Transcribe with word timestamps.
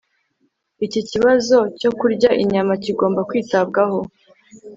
Iki 0.85 1.01
kibazo 1.09 1.57
cyo 1.79 1.91
kurya 1.99 2.29
inyama 2.43 2.73
kigomba 2.83 3.21
kwitabwaho 3.29 3.99